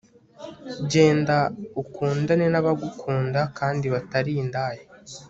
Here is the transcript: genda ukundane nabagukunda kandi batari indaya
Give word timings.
genda 0.91 1.37
ukundane 1.81 2.45
nabagukunda 2.53 3.41
kandi 3.57 3.85
batari 3.93 4.31
indaya 4.41 4.83